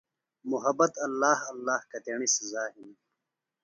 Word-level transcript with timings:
محبت 0.51 0.91
ﷲ 1.03 1.37
ﷲ 1.57 1.79
کتیݨی 1.91 2.27
سزا 2.35 2.63
ہِنیۡ۔ 2.73 2.99